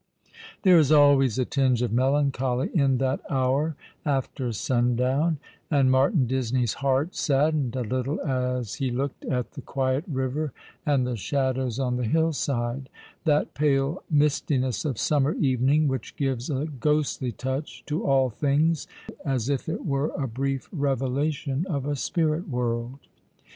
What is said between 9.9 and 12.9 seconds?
river, and the shadows on the hillside—